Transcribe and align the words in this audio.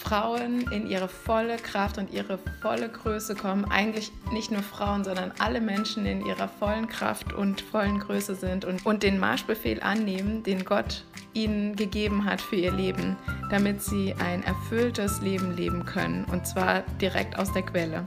Frauen 0.00 0.62
in 0.72 0.86
ihre 0.88 1.08
volle 1.08 1.56
Kraft 1.56 1.98
und 1.98 2.10
ihre 2.10 2.38
volle 2.62 2.88
Größe 2.88 3.34
kommen. 3.34 3.66
Eigentlich 3.66 4.10
nicht 4.32 4.50
nur 4.50 4.62
Frauen, 4.62 5.04
sondern 5.04 5.32
alle 5.38 5.60
Menschen 5.60 6.06
in 6.06 6.24
ihrer 6.24 6.48
vollen 6.48 6.88
Kraft 6.88 7.32
und 7.34 7.60
vollen 7.60 8.00
Größe 8.00 8.34
sind 8.34 8.64
und, 8.64 8.84
und 8.86 9.02
den 9.02 9.18
Marschbefehl 9.18 9.80
annehmen, 9.82 10.42
den 10.42 10.64
Gott 10.64 11.04
ihnen 11.34 11.76
gegeben 11.76 12.24
hat 12.24 12.40
für 12.40 12.56
ihr 12.56 12.72
Leben, 12.72 13.16
damit 13.50 13.82
sie 13.82 14.14
ein 14.18 14.42
erfülltes 14.42 15.20
Leben 15.20 15.54
leben 15.54 15.84
können. 15.84 16.24
Und 16.24 16.46
zwar 16.46 16.80
direkt 17.00 17.38
aus 17.38 17.52
der 17.52 17.62
Quelle. 17.62 18.06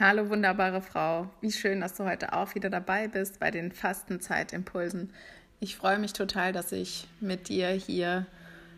Hallo 0.00 0.28
wunderbare 0.28 0.80
Frau, 0.80 1.28
wie 1.40 1.50
schön, 1.50 1.80
dass 1.80 1.94
du 1.94 2.04
heute 2.04 2.32
auch 2.32 2.54
wieder 2.54 2.70
dabei 2.70 3.08
bist 3.08 3.40
bei 3.40 3.50
den 3.50 3.72
Fastenzeit-Impulsen. 3.72 5.12
Ich 5.60 5.76
freue 5.76 5.98
mich 5.98 6.12
total, 6.12 6.52
dass 6.52 6.70
ich 6.70 7.08
mit 7.20 7.48
dir 7.48 7.68
hier 7.68 8.26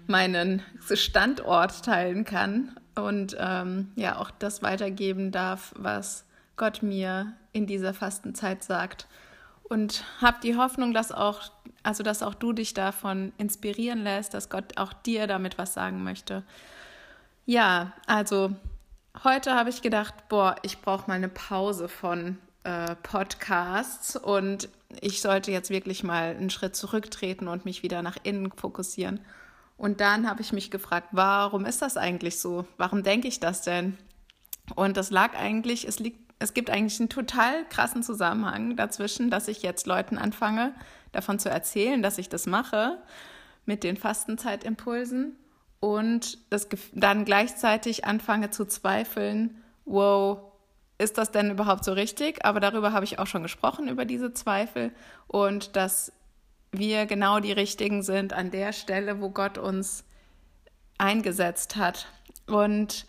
meinen 0.06 0.62
Standort 0.92 1.84
teilen 1.84 2.24
kann 2.24 2.74
und 2.94 3.36
ähm, 3.38 3.92
ja 3.96 4.18
auch 4.18 4.30
das 4.30 4.62
weitergeben 4.62 5.30
darf, 5.30 5.72
was 5.76 6.24
Gott 6.56 6.82
mir 6.82 7.32
in 7.52 7.66
dieser 7.66 7.94
Fastenzeit 7.94 8.64
sagt. 8.64 9.06
Und 9.62 10.04
habe 10.20 10.38
die 10.42 10.56
Hoffnung, 10.56 10.92
dass 10.92 11.12
auch, 11.12 11.52
also 11.82 12.02
dass 12.02 12.22
auch 12.22 12.34
du 12.34 12.52
dich 12.52 12.74
davon 12.74 13.32
inspirieren 13.38 14.02
lässt, 14.02 14.34
dass 14.34 14.48
Gott 14.48 14.76
auch 14.78 14.92
dir 14.92 15.26
damit 15.26 15.58
was 15.58 15.74
sagen 15.74 16.02
möchte. 16.02 16.42
Ja, 17.46 17.92
also 18.06 18.56
heute 19.22 19.54
habe 19.54 19.70
ich 19.70 19.82
gedacht, 19.82 20.14
boah, 20.28 20.56
ich 20.62 20.80
brauche 20.80 21.08
mal 21.08 21.14
eine 21.14 21.28
Pause 21.28 21.88
von 21.88 22.38
äh, 22.64 22.94
Podcasts 23.02 24.16
und 24.16 24.68
ich 25.00 25.20
sollte 25.20 25.50
jetzt 25.52 25.70
wirklich 25.70 26.02
mal 26.02 26.36
einen 26.36 26.50
Schritt 26.50 26.76
zurücktreten 26.76 27.48
und 27.48 27.64
mich 27.64 27.82
wieder 27.82 28.02
nach 28.02 28.16
innen 28.22 28.52
fokussieren. 28.52 29.20
Und 29.76 30.00
dann 30.00 30.28
habe 30.28 30.42
ich 30.42 30.52
mich 30.52 30.70
gefragt, 30.70 31.08
warum 31.12 31.64
ist 31.64 31.80
das 31.80 31.96
eigentlich 31.96 32.38
so? 32.38 32.66
Warum 32.76 33.02
denke 33.02 33.28
ich 33.28 33.40
das 33.40 33.62
denn? 33.62 33.96
Und 34.74 34.96
das 34.96 35.10
lag 35.10 35.34
eigentlich, 35.34 35.88
es 35.88 35.98
liegt, 35.98 36.20
es 36.38 36.52
gibt 36.52 36.70
eigentlich 36.70 37.00
einen 37.00 37.08
total 37.08 37.66
krassen 37.68 38.02
Zusammenhang 38.02 38.76
dazwischen, 38.76 39.30
dass 39.30 39.48
ich 39.48 39.62
jetzt 39.62 39.86
Leuten 39.86 40.18
anfange, 40.18 40.74
davon 41.12 41.38
zu 41.38 41.48
erzählen, 41.48 42.02
dass 42.02 42.18
ich 42.18 42.28
das 42.28 42.46
mache 42.46 42.98
mit 43.64 43.84
den 43.84 43.96
Fastenzeit-Impulsen 43.96 45.36
und 45.80 46.38
das, 46.50 46.68
dann 46.92 47.24
gleichzeitig 47.24 48.04
anfange 48.04 48.50
zu 48.50 48.66
zweifeln, 48.66 49.62
wow, 49.86 50.49
ist 51.00 51.18
das 51.18 51.30
denn 51.30 51.50
überhaupt 51.50 51.84
so 51.84 51.92
richtig? 51.92 52.44
Aber 52.44 52.60
darüber 52.60 52.92
habe 52.92 53.04
ich 53.04 53.18
auch 53.18 53.26
schon 53.26 53.42
gesprochen, 53.42 53.88
über 53.88 54.04
diese 54.04 54.32
Zweifel 54.32 54.92
und 55.26 55.74
dass 55.74 56.12
wir 56.72 57.06
genau 57.06 57.40
die 57.40 57.52
Richtigen 57.52 58.02
sind 58.02 58.32
an 58.32 58.50
der 58.50 58.72
Stelle, 58.72 59.20
wo 59.20 59.30
Gott 59.30 59.58
uns 59.58 60.04
eingesetzt 60.98 61.76
hat. 61.76 62.06
Und 62.46 63.06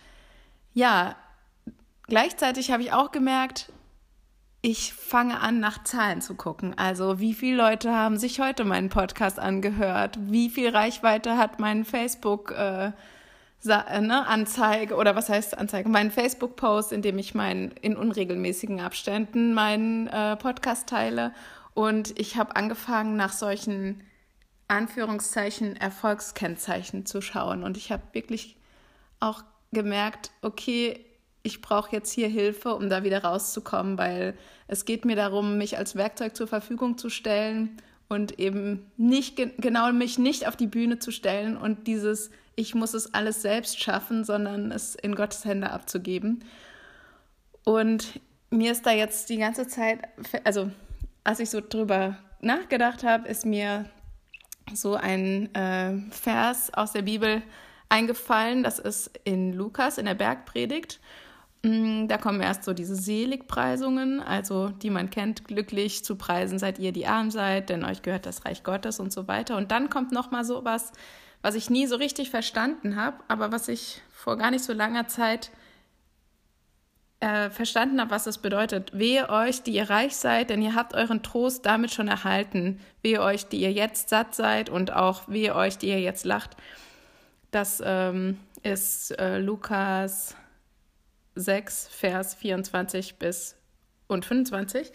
ja, 0.74 1.16
gleichzeitig 2.08 2.72
habe 2.72 2.84
ich 2.84 2.94
auch 2.94 3.12
gemerkt, 3.12 3.72
ich 4.62 4.94
fange 4.94 5.40
an, 5.40 5.60
nach 5.60 5.84
Zahlen 5.84 6.22
zu 6.22 6.36
gucken. 6.36 6.78
Also, 6.78 7.20
wie 7.20 7.34
viele 7.34 7.58
Leute 7.58 7.94
haben 7.94 8.18
sich 8.18 8.40
heute 8.40 8.64
meinen 8.64 8.90
Podcast 8.90 9.40
angehört? 9.40 10.18
Wie 10.22 10.50
viel 10.50 10.70
Reichweite 10.70 11.38
hat 11.38 11.60
mein 11.60 11.84
Facebook? 11.84 12.52
Äh, 12.52 12.92
ne, 13.68 14.28
Anzeige 14.28 14.96
oder 14.96 15.16
was 15.16 15.30
heißt 15.30 15.58
Anzeige? 15.58 15.90
Meinen 15.90 16.12
Facebook-Post, 16.12 16.92
in 16.92 17.02
dem 17.02 17.18
ich 17.18 17.36
meinen 17.36 17.72
in 17.82 17.96
unregelmäßigen 17.96 18.80
Abständen 18.82 19.54
meinen 19.54 20.08
äh, 20.08 20.36
Podcast 20.36 20.88
teile. 20.88 21.34
Und 21.74 22.20
ich 22.20 22.38
habe 22.38 22.56
angefangen, 22.56 23.16
nach 23.16 23.34
solchen 23.34 24.04
Anführungszeichen 24.68 25.76
Erfolgskennzeichen 25.76 27.06
zu 27.06 27.22
schauen. 27.22 27.64
Und 27.64 27.78
ich 27.78 27.92
habe 27.92 28.04
wirklich 28.14 28.58
auch 29.20 29.44
gemerkt, 29.72 30.32
okay, 30.42 31.06
ich 31.44 31.62
brauche 31.62 31.92
jetzt 31.96 32.12
hier 32.12 32.28
Hilfe, 32.28 32.76
um 32.76 32.90
da 32.90 33.04
wieder 33.04 33.24
rauszukommen, 33.24 33.98
weil 33.98 34.36
es 34.68 34.86
geht 34.86 35.06
mir 35.06 35.16
darum, 35.16 35.58
mich 35.58 35.78
als 35.78 35.96
Werkzeug 35.96 36.36
zur 36.36 36.48
Verfügung 36.48 36.98
zu 36.98 37.10
stellen 37.10 37.78
und 38.10 38.40
eben 38.40 38.92
nicht 38.98 39.38
genau 39.58 39.92
mich 39.92 40.18
nicht 40.20 40.48
auf 40.48 40.56
die 40.56 40.68
Bühne 40.68 41.00
zu 41.00 41.12
stellen 41.12 41.58
und 41.58 41.88
dieses 41.88 42.30
ich 42.56 42.76
muss 42.76 42.94
es 42.94 43.14
alles 43.14 43.42
selbst 43.42 43.82
schaffen, 43.82 44.24
sondern 44.24 44.72
es 44.72 44.96
in 44.96 45.16
Gottes 45.16 45.46
Hände 45.46 45.72
abzugeben. 45.72 46.44
Und 47.64 48.20
mir 48.50 48.72
ist 48.72 48.86
da 48.86 48.92
jetzt 48.92 49.30
die 49.30 49.38
ganze 49.38 49.68
Zeit, 49.68 50.00
also 50.44 50.72
als 51.24 51.40
ich 51.40 51.50
so 51.50 51.62
drüber 51.62 52.18
nachgedacht 52.42 53.04
habe, 53.04 53.28
ist 53.28 53.46
mir 53.46 53.86
so 54.74 54.96
ein 54.96 55.54
äh, 55.56 55.98
Vers 56.12 56.74
aus 56.74 56.92
der 56.92 57.04
Bibel 57.04 57.42
eingefallen. 57.90 58.64
Das 58.64 58.80
ist 58.80 59.12
in 59.24 59.54
Lukas 59.54 59.98
in 59.98 60.06
der 60.06 60.16
Bergpredigt. 60.16 61.00
Mm, 61.64 62.08
da 62.08 62.18
kommen 62.18 62.42
erst 62.42 62.64
so 62.64 62.74
diese 62.74 62.96
Seligpreisungen, 62.96 64.20
also 64.20 64.70
die 64.70 64.90
man 64.90 65.10
kennt, 65.10 65.46
glücklich 65.46 66.04
zu 66.04 66.16
preisen 66.16 66.58
seid 66.58 66.80
ihr, 66.80 66.92
die 66.92 67.06
arm 67.06 67.30
seid, 67.30 67.70
denn 67.70 67.86
euch 67.86 68.02
gehört 68.02 68.26
das 68.26 68.46
Reich 68.46 68.64
Gottes 68.64 69.00
und 69.00 69.14
so 69.14 69.28
weiter. 69.28 69.58
Und 69.58 69.72
dann 69.72 69.90
kommt 69.90 70.12
noch 70.12 70.32
mal 70.32 70.44
so 70.44 70.66
was, 70.66 70.92
was 71.42 71.56
ich 71.56 71.70
nie 71.70 71.88
so 71.88 71.96
richtig 71.96 72.30
verstanden 72.30 72.96
habe, 72.96 73.18
aber 73.28 73.52
was 73.52 73.68
ich 73.68 74.02
vor 74.12 74.38
gar 74.38 74.52
nicht 74.52 74.64
so 74.64 74.74
langer 74.74 75.08
Zeit 75.08 75.52
äh, 77.22 77.50
verstanden 77.50 78.02
habe, 78.02 78.12
was 78.12 78.28
es 78.28 78.40
bedeutet. 78.40 78.98
Wehe 78.98 79.30
euch, 79.30 79.64
die 79.64 79.74
ihr 79.74 79.90
reich 79.90 80.16
seid, 80.16 80.50
denn 80.50 80.62
ihr 80.62 80.76
habt 80.76 80.94
euren 80.94 81.24
Trost 81.24 81.66
damit 81.66 81.92
schon 81.92 82.08
erhalten. 82.08 82.80
Wehe 83.02 83.22
euch, 83.22 83.48
die 83.48 83.62
ihr 83.62 83.72
jetzt 83.72 84.10
satt 84.10 84.36
seid 84.36 84.70
und 84.70 84.92
auch 84.92 85.28
wehe 85.28 85.56
euch, 85.56 85.78
die 85.78 85.88
ihr 85.88 86.02
jetzt 86.02 86.26
lacht. 86.26 86.58
Das 87.52 87.82
ähm, 87.86 88.40
ist 88.64 89.12
äh, 89.20 89.38
Lukas 89.38 90.36
6, 91.36 91.90
Vers 91.90 92.36
24 92.36 93.16
bis 93.16 93.56
und 94.08 94.26
25. 94.26 94.92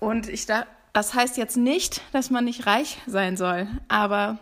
Und 0.00 0.28
ich 0.28 0.46
da, 0.46 0.66
das 0.92 1.14
heißt 1.14 1.36
jetzt 1.36 1.56
nicht, 1.56 2.00
dass 2.12 2.30
man 2.30 2.44
nicht 2.44 2.66
reich 2.66 2.98
sein 3.06 3.36
soll, 3.36 3.68
aber 3.88 4.38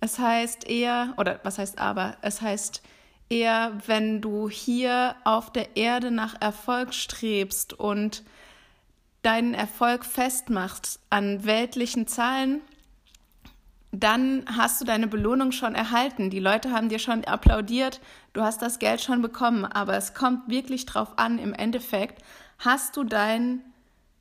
es 0.00 0.18
heißt 0.18 0.68
eher, 0.68 1.14
oder 1.16 1.40
was 1.42 1.58
heißt 1.58 1.78
aber, 1.78 2.16
es 2.22 2.40
heißt 2.40 2.82
eher, 3.28 3.72
wenn 3.86 4.20
du 4.20 4.48
hier 4.48 5.16
auf 5.24 5.52
der 5.52 5.76
Erde 5.76 6.10
nach 6.10 6.40
Erfolg 6.40 6.94
strebst 6.94 7.72
und 7.72 8.22
deinen 9.22 9.54
Erfolg 9.54 10.04
festmachst 10.04 11.00
an 11.10 11.44
weltlichen 11.44 12.06
Zahlen, 12.06 12.60
dann 13.90 14.44
hast 14.56 14.80
du 14.80 14.84
deine 14.84 15.06
Belohnung 15.06 15.52
schon 15.52 15.74
erhalten. 15.74 16.30
Die 16.30 16.38
Leute 16.38 16.70
haben 16.70 16.88
dir 16.88 16.98
schon 16.98 17.24
applaudiert, 17.24 18.00
du 18.34 18.42
hast 18.42 18.62
das 18.62 18.78
Geld 18.78 19.00
schon 19.00 19.22
bekommen, 19.22 19.64
aber 19.64 19.96
es 19.96 20.14
kommt 20.14 20.48
wirklich 20.48 20.86
drauf 20.86 21.18
an, 21.18 21.38
im 21.38 21.54
Endeffekt, 21.54 22.22
hast 22.58 22.96
du 22.96 23.04
dein, 23.04 23.62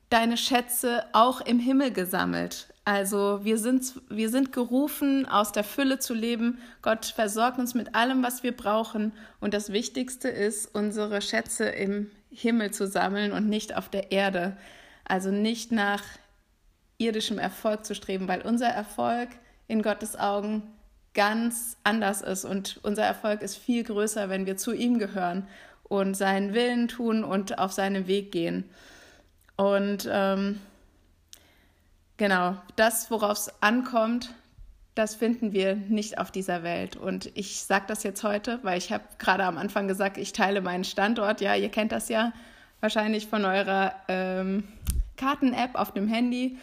deine 0.10 0.38
Schätze 0.38 1.06
auch 1.14 1.42
im 1.42 1.60
Himmel 1.60 1.92
gesammelt? 1.92 2.74
Also 2.86 3.40
wir 3.44 3.58
sind, 3.58 4.00
wir 4.10 4.30
sind 4.30 4.52
gerufen, 4.52 5.26
aus 5.28 5.52
der 5.52 5.64
Fülle 5.64 5.98
zu 5.98 6.14
leben. 6.14 6.60
Gott 6.84 7.08
versorgt 7.08 7.58
uns 7.58 7.74
mit 7.74 7.96
allem, 7.96 8.22
was 8.22 8.44
wir 8.44 8.56
brauchen. 8.56 9.12
Und 9.40 9.56
das 9.56 9.72
Wichtigste 9.72 10.30
ist, 10.30 10.74
unsere 10.74 11.20
Schätze 11.22 11.66
im 11.66 12.12
Himmel 12.30 12.72
zu 12.72 12.86
sammeln 12.86 13.32
und 13.32 13.50
nicht 13.50 13.76
auf 13.76 13.90
der 13.90 14.12
Erde. 14.12 14.56
Also 15.04 15.32
nicht 15.32 15.72
nach 15.72 16.04
irdischem 17.00 17.40
Erfolg 17.40 17.86
zu 17.86 17.96
streben, 17.96 18.28
weil 18.28 18.42
unser 18.42 18.68
Erfolg 18.68 19.30
in 19.68 19.82
Gottes 19.82 20.16
Augen 20.16 20.62
ganz 21.16 21.78
anders 21.84 22.22
ist. 22.22 22.46
Und 22.46 22.80
unser 22.84 23.04
Erfolg 23.04 23.42
ist 23.42 23.58
viel 23.58 23.84
größer, 23.84 24.30
wenn 24.30 24.46
wir 24.46 24.58
zu 24.58 24.74
ihm 24.74 25.00
gehören 25.00 25.48
und 25.82 26.14
seinen 26.16 26.54
Willen 26.54 26.88
tun 26.88 27.24
und 27.24 27.58
auf 27.58 27.72
seinem 27.72 28.06
Weg 28.06 28.32
gehen. 28.32 28.70
Und 29.56 30.08
ähm, 30.12 30.60
Genau, 32.18 32.56
das, 32.76 33.12
worauf 33.12 33.38
es 33.38 33.62
ankommt, 33.62 34.34
das 34.96 35.16
finden 35.16 35.52
wir 35.52 35.76
nicht 35.76 36.18
auf 36.18 36.32
dieser 36.32 36.64
Welt. 36.64 36.96
Und 36.96 37.30
ich 37.36 37.64
sage 37.64 37.86
das 37.88 38.04
jetzt 38.04 38.24
heute, 38.24 38.60
weil 38.64 38.78
ich 38.78 38.94
habe 38.94 39.04
gerade 39.20 39.44
am 39.44 39.58
Anfang 39.58 39.90
gesagt, 39.90 40.18
ich 40.18 40.32
teile 40.32 40.62
meinen 40.62 40.86
Standort. 40.86 41.42
Ja, 41.42 41.56
ihr 41.56 41.70
kennt 41.70 41.92
das 41.92 42.08
ja 42.08 42.32
wahrscheinlich 42.80 43.28
von 43.28 43.44
eurer 43.44 43.94
ähm, 44.08 44.64
Karten-App 45.18 45.76
auf 45.76 45.92
dem 45.92 46.08
Handy. 46.08 46.58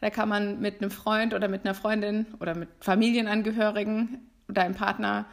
Da 0.00 0.10
kann 0.10 0.28
man 0.28 0.60
mit 0.60 0.82
einem 0.82 0.90
Freund 0.90 1.32
oder 1.32 1.46
mit 1.46 1.64
einer 1.64 1.74
Freundin 1.74 2.26
oder 2.40 2.56
mit 2.56 2.68
Familienangehörigen 2.80 4.18
oder 4.48 4.62
einem 4.62 4.74
Partner 4.74 5.26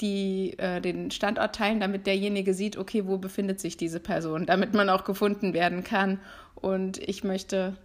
die 0.00 0.58
äh, 0.58 0.80
den 0.80 1.10
Standort 1.10 1.54
teilen, 1.54 1.80
damit 1.80 2.06
derjenige 2.06 2.54
sieht, 2.54 2.76
okay, 2.76 3.06
wo 3.06 3.18
befindet 3.18 3.60
sich 3.60 3.76
diese 3.76 4.00
Person, 4.00 4.46
damit 4.46 4.74
man 4.74 4.88
auch 4.88 5.04
gefunden 5.04 5.52
werden 5.52 5.84
kann. 5.84 6.18
Und 6.54 6.98
ich 6.98 7.24
möchte 7.24 7.76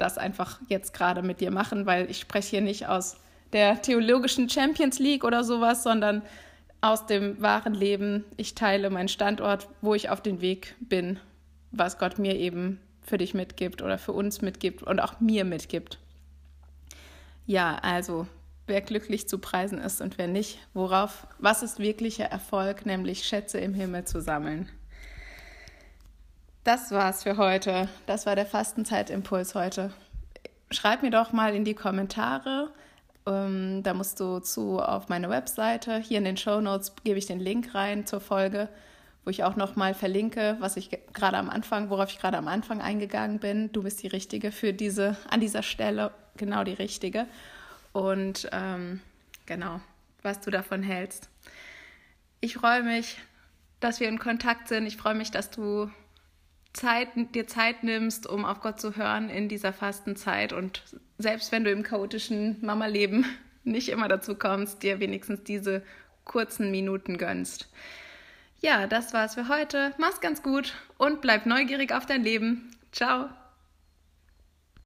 das 0.00 0.18
einfach 0.18 0.60
jetzt 0.68 0.94
gerade 0.94 1.22
mit 1.22 1.40
dir 1.40 1.50
machen, 1.50 1.86
weil 1.86 2.10
ich 2.10 2.20
spreche 2.20 2.50
hier 2.50 2.60
nicht 2.60 2.88
aus 2.88 3.16
der 3.52 3.82
theologischen 3.82 4.48
Champions 4.48 4.98
League 4.98 5.24
oder 5.24 5.44
sowas, 5.44 5.82
sondern 5.82 6.22
aus 6.80 7.06
dem 7.06 7.40
wahren 7.40 7.74
Leben. 7.74 8.24
Ich 8.36 8.54
teile 8.54 8.90
meinen 8.90 9.08
Standort, 9.08 9.68
wo 9.80 9.94
ich 9.94 10.08
auf 10.08 10.20
den 10.20 10.40
Weg 10.40 10.74
bin, 10.80 11.18
was 11.72 11.98
Gott 11.98 12.18
mir 12.18 12.36
eben 12.36 12.80
für 13.02 13.18
dich 13.18 13.34
mitgibt 13.34 13.82
oder 13.82 13.98
für 13.98 14.12
uns 14.12 14.40
mitgibt 14.40 14.82
und 14.82 15.00
auch 15.00 15.20
mir 15.20 15.44
mitgibt. 15.44 15.98
Ja, 17.46 17.78
also 17.82 18.26
wer 18.66 18.80
glücklich 18.80 19.28
zu 19.28 19.38
preisen 19.38 19.78
ist 19.78 20.00
und 20.00 20.16
wer 20.16 20.28
nicht, 20.28 20.58
worauf, 20.74 21.26
was 21.38 21.62
ist 21.62 21.80
wirklicher 21.80 22.26
Erfolg, 22.26 22.86
nämlich 22.86 23.24
Schätze 23.24 23.58
im 23.58 23.74
Himmel 23.74 24.04
zu 24.04 24.20
sammeln. 24.20 24.68
Das 26.62 26.90
war's 26.90 27.22
für 27.22 27.38
heute. 27.38 27.88
Das 28.04 28.26
war 28.26 28.36
der 28.36 28.44
Fastenzeitimpuls 28.44 29.54
heute. 29.54 29.94
Schreib 30.70 31.02
mir 31.02 31.10
doch 31.10 31.32
mal 31.32 31.54
in 31.54 31.64
die 31.64 31.74
Kommentare. 31.74 32.70
Ähm, 33.26 33.82
da 33.82 33.94
musst 33.94 34.20
du 34.20 34.40
zu 34.40 34.78
auf 34.78 35.08
meine 35.08 35.30
Webseite. 35.30 35.96
Hier 35.98 36.18
in 36.18 36.24
den 36.24 36.36
Show 36.36 36.60
Notes 36.60 36.92
gebe 37.02 37.18
ich 37.18 37.24
den 37.24 37.40
Link 37.40 37.74
rein 37.74 38.04
zur 38.04 38.20
Folge, 38.20 38.68
wo 39.24 39.30
ich 39.30 39.42
auch 39.42 39.56
noch 39.56 39.74
mal 39.74 39.94
verlinke, 39.94 40.58
was 40.60 40.76
ich 40.76 40.90
gerade 41.14 41.38
am 41.38 41.48
Anfang, 41.48 41.88
worauf 41.88 42.10
ich 42.10 42.18
gerade 42.18 42.36
am 42.36 42.46
Anfang 42.46 42.82
eingegangen 42.82 43.38
bin. 43.38 43.72
Du 43.72 43.82
bist 43.82 44.02
die 44.02 44.08
Richtige 44.08 44.52
für 44.52 44.74
diese 44.74 45.16
an 45.30 45.40
dieser 45.40 45.62
Stelle, 45.62 46.10
genau 46.36 46.62
die 46.62 46.74
Richtige 46.74 47.26
und 47.92 48.50
ähm, 48.52 49.00
genau, 49.46 49.80
was 50.20 50.40
du 50.40 50.50
davon 50.50 50.82
hältst. 50.82 51.30
Ich 52.40 52.54
freue 52.54 52.82
mich, 52.82 53.16
dass 53.80 53.98
wir 53.98 54.08
in 54.08 54.18
Kontakt 54.18 54.68
sind. 54.68 54.84
Ich 54.84 54.98
freue 54.98 55.14
mich, 55.14 55.30
dass 55.30 55.50
du 55.50 55.90
Zeit, 56.72 57.08
dir 57.34 57.46
Zeit 57.46 57.82
nimmst, 57.82 58.26
um 58.26 58.44
auf 58.44 58.60
Gott 58.60 58.80
zu 58.80 58.96
hören 58.96 59.28
in 59.28 59.48
dieser 59.48 59.72
Fastenzeit. 59.72 60.52
Und 60.52 60.82
selbst 61.18 61.52
wenn 61.52 61.64
du 61.64 61.70
im 61.70 61.82
chaotischen 61.82 62.58
Mama-Leben 62.60 63.24
nicht 63.64 63.88
immer 63.88 64.08
dazu 64.08 64.34
kommst, 64.34 64.82
dir 64.82 65.00
wenigstens 65.00 65.42
diese 65.42 65.82
kurzen 66.24 66.70
Minuten 66.70 67.18
gönnst. 67.18 67.68
Ja, 68.60 68.86
das 68.86 69.12
war's 69.12 69.34
für 69.34 69.48
heute. 69.48 69.94
Mach's 69.98 70.20
ganz 70.20 70.42
gut 70.42 70.74
und 70.98 71.20
bleib 71.20 71.46
neugierig 71.46 71.92
auf 71.92 72.06
dein 72.06 72.22
Leben. 72.22 72.70
Ciao. 72.92 73.30